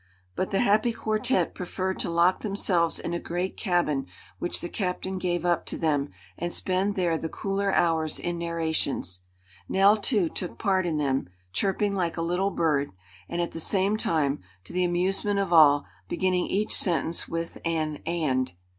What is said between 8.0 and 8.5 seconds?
in